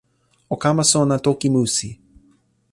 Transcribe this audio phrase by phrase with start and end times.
[0.49, 1.89] o kama sona toki musi